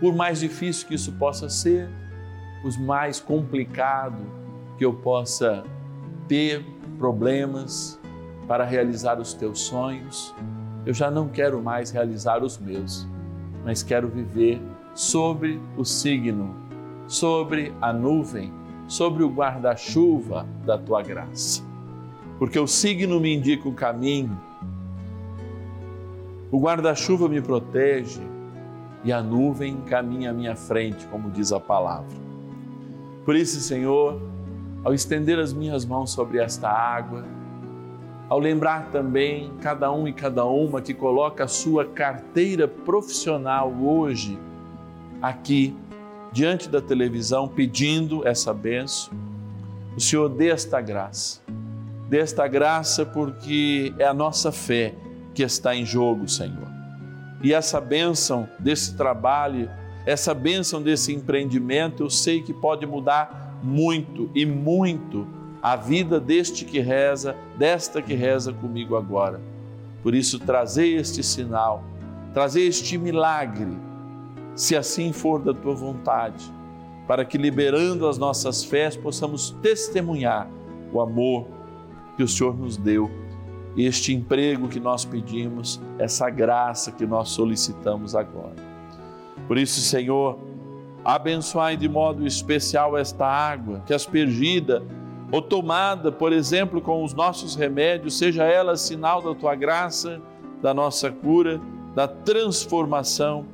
por 0.00 0.14
mais 0.14 0.40
difícil 0.40 0.88
que 0.88 0.94
isso 0.94 1.12
possa 1.12 1.48
ser, 1.48 1.88
por 2.62 2.78
mais 2.80 3.20
complicado 3.20 4.18
que 4.78 4.84
eu 4.84 4.94
possa 4.94 5.64
ter 6.28 6.64
problemas 6.98 7.98
para 8.46 8.64
realizar 8.64 9.18
os 9.18 9.34
teus 9.34 9.60
sonhos, 9.60 10.34
eu 10.84 10.94
já 10.94 11.10
não 11.10 11.28
quero 11.28 11.60
mais 11.60 11.90
realizar 11.90 12.42
os 12.42 12.58
meus, 12.58 13.06
mas 13.64 13.82
quero 13.82 14.08
viver 14.08 14.60
sobre 14.94 15.60
o 15.76 15.84
signo, 15.84 16.54
sobre 17.06 17.74
a 17.80 17.92
nuvem, 17.92 18.52
sobre 18.86 19.24
o 19.24 19.28
guarda-chuva 19.28 20.46
da 20.64 20.78
tua 20.78 21.02
graça 21.02 21.75
porque 22.38 22.58
o 22.58 22.66
signo 22.66 23.18
me 23.18 23.34
indica 23.34 23.68
o 23.68 23.72
caminho, 23.72 24.38
o 26.50 26.60
guarda-chuva 26.60 27.28
me 27.28 27.40
protege 27.40 28.20
e 29.02 29.12
a 29.12 29.22
nuvem 29.22 29.72
encaminha 29.72 30.30
à 30.30 30.32
minha 30.32 30.54
frente, 30.54 31.06
como 31.06 31.30
diz 31.30 31.52
a 31.52 31.60
palavra. 31.60 32.16
Por 33.24 33.34
isso, 33.34 33.60
Senhor, 33.60 34.20
ao 34.84 34.94
estender 34.94 35.38
as 35.38 35.52
minhas 35.52 35.84
mãos 35.84 36.12
sobre 36.12 36.38
esta 36.38 36.68
água, 36.68 37.24
ao 38.28 38.38
lembrar 38.38 38.90
também 38.90 39.52
cada 39.60 39.90
um 39.90 40.06
e 40.06 40.12
cada 40.12 40.44
uma 40.44 40.82
que 40.82 40.92
coloca 40.92 41.44
a 41.44 41.48
sua 41.48 41.84
carteira 41.84 42.66
profissional 42.66 43.72
hoje 43.72 44.38
aqui 45.22 45.74
diante 46.32 46.68
da 46.68 46.80
televisão 46.80 47.48
pedindo 47.48 48.26
essa 48.26 48.52
benção, 48.52 49.14
o 49.96 50.00
Senhor 50.00 50.28
dê 50.28 50.50
esta 50.50 50.80
graça 50.80 51.40
desta 52.08 52.46
graça, 52.46 53.04
porque 53.04 53.94
é 53.98 54.04
a 54.04 54.14
nossa 54.14 54.52
fé 54.52 54.94
que 55.34 55.42
está 55.42 55.74
em 55.74 55.84
jogo, 55.84 56.28
Senhor. 56.28 56.68
E 57.42 57.52
essa 57.52 57.80
bênção 57.80 58.48
desse 58.58 58.96
trabalho 58.96 59.68
essa 60.06 60.32
bênção 60.32 60.80
desse 60.80 61.12
empreendimento, 61.12 62.04
eu 62.04 62.08
sei 62.08 62.40
que 62.40 62.54
pode 62.54 62.86
mudar 62.86 63.58
muito 63.60 64.30
e 64.32 64.46
muito 64.46 65.26
a 65.60 65.74
vida 65.74 66.20
deste 66.20 66.64
que 66.64 66.78
reza, 66.78 67.34
desta 67.58 68.00
que 68.00 68.14
reza 68.14 68.52
comigo 68.52 68.94
agora. 68.94 69.40
Por 70.04 70.14
isso, 70.14 70.38
trazer 70.38 70.86
este 70.86 71.24
sinal, 71.24 71.82
trazer 72.32 72.62
este 72.62 72.96
milagre, 72.96 73.76
se 74.54 74.76
assim 74.76 75.12
for 75.12 75.40
da 75.40 75.52
tua 75.52 75.74
vontade, 75.74 76.44
para 77.08 77.24
que, 77.24 77.36
liberando 77.36 78.06
as 78.06 78.16
nossas 78.16 78.62
fés, 78.62 78.96
possamos 78.96 79.50
testemunhar 79.60 80.48
o 80.92 81.00
amor 81.00 81.48
que 82.16 82.22
o 82.22 82.28
Senhor 82.28 82.56
nos 82.56 82.76
deu, 82.76 83.10
este 83.76 84.14
emprego 84.14 84.68
que 84.68 84.80
nós 84.80 85.04
pedimos, 85.04 85.80
essa 85.98 86.30
graça 86.30 86.90
que 86.90 87.06
nós 87.06 87.28
solicitamos 87.28 88.16
agora. 88.16 88.54
Por 89.46 89.58
isso, 89.58 89.80
Senhor, 89.80 90.38
abençoai 91.04 91.76
de 91.76 91.88
modo 91.88 92.26
especial 92.26 92.96
esta 92.96 93.26
água, 93.26 93.82
que 93.86 93.92
aspergida 93.92 94.82
ou 95.30 95.42
tomada, 95.42 96.10
por 96.10 96.32
exemplo, 96.32 96.80
com 96.80 97.04
os 97.04 97.12
nossos 97.12 97.54
remédios, 97.54 98.16
seja 98.16 98.44
ela 98.44 98.76
sinal 98.76 99.20
da 99.20 99.34
tua 99.34 99.54
graça, 99.54 100.20
da 100.62 100.72
nossa 100.72 101.10
cura, 101.10 101.60
da 101.94 102.08
transformação, 102.08 103.44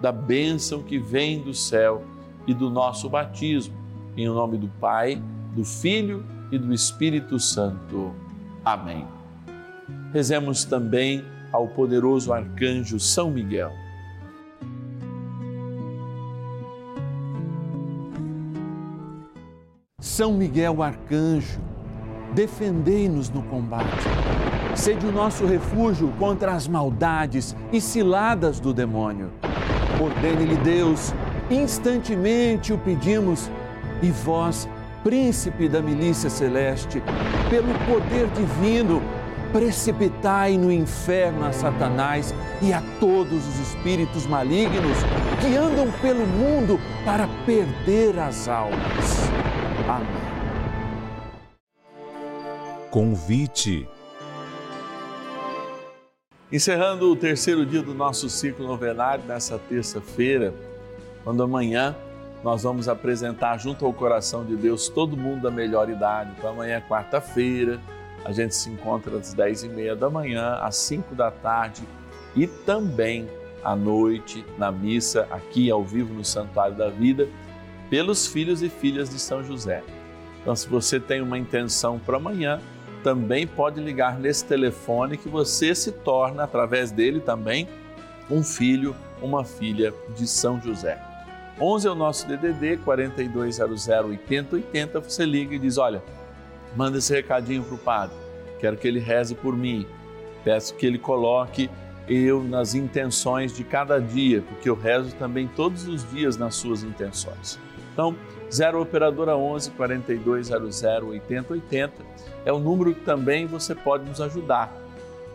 da 0.00 0.12
bênção 0.12 0.82
que 0.82 0.98
vem 0.98 1.40
do 1.40 1.52
céu 1.52 2.02
e 2.46 2.54
do 2.54 2.70
nosso 2.70 3.08
batismo. 3.08 3.74
Em 4.16 4.26
nome 4.26 4.56
do 4.56 4.68
Pai, 4.80 5.22
do 5.54 5.64
Filho 5.64 6.24
e 6.30 6.35
do 6.50 6.72
Espírito 6.72 7.38
Santo. 7.38 8.14
Amém. 8.64 9.06
Rezemos 10.12 10.64
também 10.64 11.24
ao 11.52 11.68
poderoso 11.68 12.32
arcanjo 12.32 12.98
São 12.98 13.30
Miguel 13.30 13.72
São 20.16 20.32
Miguel 20.32 20.82
Arcanjo, 20.82 21.60
defendei-nos 22.32 23.28
no 23.28 23.42
combate. 23.42 24.06
Sede 24.74 25.04
o 25.04 25.12
nosso 25.12 25.44
refúgio 25.44 26.10
contra 26.18 26.52
as 26.52 26.66
maldades 26.66 27.54
e 27.70 27.82
ciladas 27.82 28.58
do 28.58 28.72
demônio. 28.72 29.30
Ordene-lhe 30.00 30.56
Deus, 30.56 31.12
instantemente 31.50 32.72
o 32.72 32.78
pedimos, 32.78 33.50
e 34.00 34.10
vós, 34.10 34.66
príncipe 35.06 35.68
da 35.68 35.80
milícia 35.80 36.28
celeste, 36.28 37.00
pelo 37.48 37.72
poder 37.86 38.26
divino, 38.30 39.00
precipitai 39.52 40.58
no 40.58 40.72
inferno 40.72 41.44
a 41.44 41.52
Satanás 41.52 42.34
e 42.60 42.72
a 42.72 42.82
todos 42.98 43.46
os 43.46 43.60
espíritos 43.60 44.26
malignos 44.26 44.98
que 45.40 45.56
andam 45.56 45.92
pelo 46.02 46.26
mundo 46.26 46.80
para 47.04 47.28
perder 47.46 48.18
as 48.18 48.48
almas. 48.48 49.30
Amém. 49.88 50.08
Convite. 52.90 53.88
Encerrando 56.50 57.12
o 57.12 57.14
terceiro 57.14 57.64
dia 57.64 57.80
do 57.80 57.94
nosso 57.94 58.28
ciclo 58.28 58.66
novenário, 58.66 59.24
nessa 59.24 59.56
terça-feira, 59.56 60.52
quando 61.22 61.44
amanhã 61.44 61.94
nós 62.46 62.62
vamos 62.62 62.88
apresentar 62.88 63.58
junto 63.58 63.84
ao 63.84 63.92
coração 63.92 64.44
de 64.44 64.54
Deus 64.54 64.88
todo 64.88 65.16
mundo 65.16 65.42
da 65.42 65.50
melhor 65.50 65.90
idade. 65.90 66.30
Então, 66.38 66.50
amanhã 66.50 66.76
é 66.76 66.80
quarta-feira, 66.80 67.80
a 68.24 68.30
gente 68.30 68.54
se 68.54 68.70
encontra 68.70 69.16
às 69.18 69.34
dez 69.34 69.64
e 69.64 69.68
meia 69.68 69.96
da 69.96 70.08
manhã, 70.08 70.52
às 70.62 70.76
cinco 70.76 71.12
da 71.12 71.28
tarde 71.28 71.82
e 72.36 72.46
também 72.46 73.28
à 73.64 73.74
noite 73.74 74.46
na 74.56 74.70
missa, 74.70 75.26
aqui 75.28 75.68
ao 75.72 75.82
vivo 75.82 76.14
no 76.14 76.24
Santuário 76.24 76.76
da 76.76 76.88
Vida 76.88 77.28
pelos 77.90 78.28
filhos 78.28 78.62
e 78.62 78.68
filhas 78.68 79.10
de 79.10 79.18
São 79.18 79.42
José. 79.42 79.82
Então, 80.40 80.54
se 80.54 80.68
você 80.68 81.00
tem 81.00 81.20
uma 81.20 81.36
intenção 81.36 81.98
para 81.98 82.16
amanhã, 82.16 82.60
também 83.02 83.44
pode 83.44 83.80
ligar 83.80 84.20
nesse 84.20 84.44
telefone 84.44 85.16
que 85.16 85.28
você 85.28 85.74
se 85.74 85.90
torna, 85.90 86.44
através 86.44 86.92
dele 86.92 87.18
também, 87.18 87.66
um 88.30 88.44
filho, 88.44 88.94
uma 89.20 89.44
filha 89.44 89.92
de 90.14 90.28
São 90.28 90.60
José. 90.60 91.15
11 91.60 91.88
é 91.88 91.90
o 91.90 91.94
nosso 91.94 92.26
DDD 92.26 92.78
4200 92.78 93.88
8080. 93.88 95.00
Você 95.00 95.24
liga 95.24 95.54
e 95.54 95.58
diz: 95.58 95.78
Olha, 95.78 96.02
manda 96.76 96.98
esse 96.98 97.14
recadinho 97.14 97.62
para 97.62 97.74
o 97.74 97.78
padre, 97.78 98.16
quero 98.60 98.76
que 98.76 98.86
ele 98.86 99.00
reze 99.00 99.34
por 99.34 99.56
mim. 99.56 99.86
Peço 100.44 100.74
que 100.74 100.86
ele 100.86 100.98
coloque 100.98 101.70
eu 102.08 102.42
nas 102.44 102.74
intenções 102.74 103.56
de 103.56 103.64
cada 103.64 103.98
dia, 104.00 104.42
porque 104.42 104.68
eu 104.68 104.76
rezo 104.76 105.14
também 105.16 105.48
todos 105.48 105.88
os 105.88 106.08
dias 106.10 106.36
nas 106.36 106.54
suas 106.54 106.84
intenções. 106.84 107.58
Então, 107.92 108.14
0 108.52 108.82
Operadora 108.82 109.36
11 109.36 109.70
4200 109.72 110.82
8080 110.84 111.92
é 112.44 112.52
o 112.52 112.58
número 112.58 112.94
que 112.94 113.00
também 113.00 113.46
você 113.46 113.74
pode 113.74 114.04
nos 114.04 114.20
ajudar. 114.20 114.72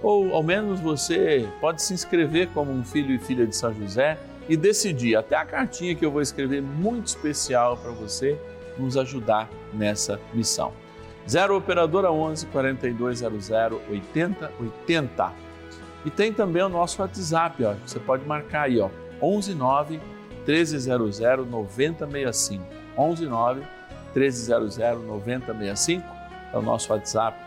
Ou 0.01 0.33
ao 0.33 0.41
menos 0.41 0.79
você 0.79 1.47
pode 1.59 1.81
se 1.81 1.93
inscrever 1.93 2.49
como 2.53 2.71
um 2.71 2.83
filho 2.83 3.13
e 3.13 3.19
filha 3.19 3.45
de 3.45 3.55
São 3.55 3.73
José 3.73 4.17
e 4.49 4.57
decidir, 4.57 5.15
até 5.15 5.35
a 5.35 5.45
cartinha 5.45 5.95
que 5.95 6.05
eu 6.05 6.11
vou 6.11 6.21
escrever 6.21 6.61
muito 6.61 7.07
especial 7.07 7.77
para 7.77 7.91
você, 7.91 8.39
nos 8.77 8.97
ajudar 8.97 9.49
nessa 9.73 10.19
missão. 10.33 10.73
0 11.29 11.57
Operadora 11.57 12.11
11 12.11 12.47
4200 12.47 13.49
8080. 13.89 15.33
E 16.03 16.09
tem 16.09 16.33
também 16.33 16.63
o 16.63 16.69
nosso 16.69 17.01
WhatsApp, 17.01 17.63
ó, 17.63 17.75
você 17.85 17.99
pode 17.99 18.25
marcar 18.25 18.63
aí, 18.63 18.79
ó, 18.79 18.89
11 19.21 19.53
9 19.53 19.99
1300 20.47 21.19
9065. 21.47 22.63
119 22.95 23.61
1300 24.13 24.77
9065 25.05 26.03
é 26.53 26.57
o 26.57 26.61
nosso 26.61 26.91
WhatsApp 26.91 27.37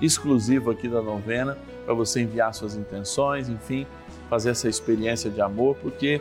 exclusivo 0.00 0.70
aqui 0.70 0.88
da 0.88 1.02
novena 1.02 1.56
para 1.84 1.94
você 1.94 2.20
enviar 2.20 2.52
suas 2.54 2.76
intenções, 2.76 3.48
enfim, 3.48 3.86
fazer 4.28 4.50
essa 4.50 4.68
experiência 4.68 5.30
de 5.30 5.40
amor, 5.40 5.76
porque 5.76 6.20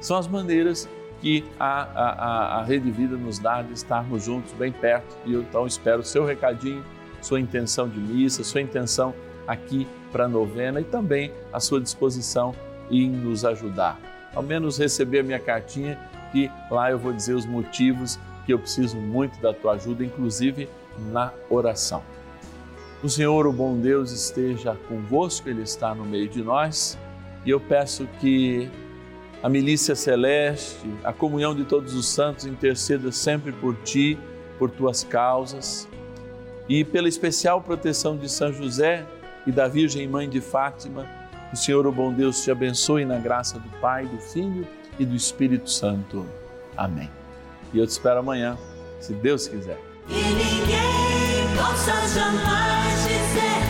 são 0.00 0.16
as 0.16 0.26
maneiras 0.26 0.88
que 1.20 1.44
a, 1.58 1.82
a, 1.82 2.58
a 2.60 2.64
Rede 2.64 2.90
Vida 2.90 3.16
nos 3.16 3.38
dá 3.38 3.62
de 3.62 3.72
estarmos 3.72 4.24
juntos 4.24 4.52
bem 4.52 4.72
perto. 4.72 5.16
E 5.24 5.32
eu 5.32 5.42
então 5.42 5.66
espero 5.66 6.00
o 6.00 6.04
seu 6.04 6.24
recadinho, 6.24 6.84
sua 7.20 7.40
intenção 7.40 7.88
de 7.88 7.98
missa, 7.98 8.44
sua 8.44 8.60
intenção 8.60 9.14
aqui 9.46 9.86
para 10.12 10.24
a 10.24 10.28
novena 10.28 10.80
e 10.80 10.84
também 10.84 11.32
a 11.52 11.60
sua 11.60 11.80
disposição 11.80 12.54
em 12.90 13.08
nos 13.08 13.44
ajudar 13.44 13.98
ao 14.34 14.42
menos 14.42 14.78
receber 14.78 15.20
a 15.20 15.22
minha 15.22 15.38
cartinha, 15.38 15.98
que 16.32 16.50
lá 16.70 16.90
eu 16.90 16.98
vou 16.98 17.12
dizer 17.12 17.34
os 17.34 17.46
motivos 17.46 18.18
que 18.44 18.52
eu 18.52 18.58
preciso 18.58 18.96
muito 18.96 19.40
da 19.40 19.52
tua 19.54 19.74
ajuda, 19.74 20.04
inclusive 20.04 20.68
na 21.12 21.32
oração. 21.48 22.02
O 23.02 23.08
Senhor, 23.08 23.46
o 23.46 23.52
bom 23.52 23.78
Deus, 23.78 24.10
esteja 24.10 24.76
convosco, 24.88 25.48
Ele 25.48 25.62
está 25.62 25.94
no 25.94 26.04
meio 26.04 26.28
de 26.28 26.42
nós 26.42 26.98
e 27.44 27.50
eu 27.50 27.60
peço 27.60 28.08
que 28.20 28.70
a 29.42 29.48
milícia 29.48 29.94
celeste, 29.94 30.78
a 31.02 31.12
comunhão 31.12 31.54
de 31.54 31.64
todos 31.64 31.94
os 31.94 32.06
santos 32.06 32.46
interceda 32.46 33.12
sempre 33.12 33.52
por 33.52 33.76
ti, 33.82 34.18
por 34.58 34.70
tuas 34.70 35.04
causas 35.04 35.88
e 36.68 36.84
pela 36.84 37.08
especial 37.08 37.60
proteção 37.60 38.16
de 38.16 38.28
São 38.28 38.52
José 38.52 39.04
e 39.46 39.52
da 39.52 39.68
Virgem 39.68 40.08
Mãe 40.08 40.28
de 40.28 40.40
Fátima 40.40 41.06
o 41.54 41.56
Senhor, 41.56 41.86
o 41.86 41.92
bom 41.92 42.12
Deus, 42.12 42.42
te 42.42 42.50
abençoe 42.50 43.04
na 43.04 43.16
graça 43.16 43.60
do 43.60 43.68
Pai, 43.78 44.04
do 44.06 44.18
Filho 44.18 44.66
e 44.98 45.06
do 45.06 45.14
Espírito 45.14 45.70
Santo. 45.70 46.26
Amém. 46.76 47.08
E 47.72 47.78
eu 47.78 47.86
te 47.86 47.90
espero 47.90 48.18
amanhã, 48.18 48.58
se 48.98 49.12
Deus 49.12 49.46
quiser. 49.46 49.78
E 50.08 50.14
ninguém 50.14 51.56
possa 51.56 51.92
jamais 52.08 53.02
dizer 53.04 53.63